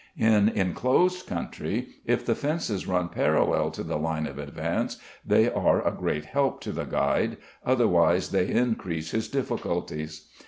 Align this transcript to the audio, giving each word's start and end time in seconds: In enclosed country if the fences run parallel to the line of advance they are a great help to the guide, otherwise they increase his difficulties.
In 0.17 0.49
enclosed 0.49 1.27
country 1.27 1.89
if 2.07 2.25
the 2.25 2.33
fences 2.33 2.87
run 2.87 3.09
parallel 3.09 3.69
to 3.69 3.83
the 3.83 3.97
line 3.99 4.25
of 4.25 4.39
advance 4.39 4.97
they 5.23 5.47
are 5.51 5.85
a 5.87 5.91
great 5.91 6.25
help 6.25 6.59
to 6.61 6.71
the 6.71 6.85
guide, 6.85 7.37
otherwise 7.63 8.31
they 8.31 8.49
increase 8.49 9.11
his 9.11 9.27
difficulties. 9.27 10.27